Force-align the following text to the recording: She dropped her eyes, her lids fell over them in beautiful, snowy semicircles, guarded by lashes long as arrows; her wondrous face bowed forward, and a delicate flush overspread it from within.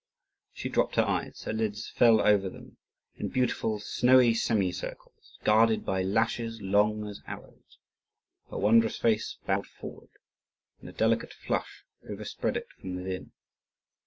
She 0.51 0.67
dropped 0.67 0.95
her 0.95 1.03
eyes, 1.05 1.43
her 1.43 1.53
lids 1.53 1.87
fell 1.91 2.21
over 2.21 2.49
them 2.49 2.77
in 3.17 3.27
beautiful, 3.29 3.79
snowy 3.79 4.33
semicircles, 4.33 5.37
guarded 5.43 5.85
by 5.85 6.01
lashes 6.01 6.59
long 6.59 7.05
as 7.07 7.21
arrows; 7.27 7.77
her 8.49 8.57
wondrous 8.57 8.97
face 8.97 9.37
bowed 9.45 9.67
forward, 9.67 10.09
and 10.79 10.89
a 10.89 10.91
delicate 10.91 11.33
flush 11.33 11.83
overspread 12.09 12.57
it 12.57 12.67
from 12.79 12.95
within. 12.95 13.31